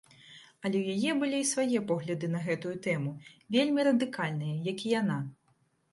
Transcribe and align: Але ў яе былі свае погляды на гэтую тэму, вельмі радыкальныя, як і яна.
Але 0.63 0.77
ў 0.79 0.85
яе 0.95 1.11
былі 1.23 1.41
свае 1.49 1.79
погляды 1.91 2.31
на 2.35 2.41
гэтую 2.47 2.73
тэму, 2.89 3.15
вельмі 3.57 3.79
радыкальныя, 3.89 4.55
як 4.73 4.77
і 4.87 4.99
яна. 5.01 5.19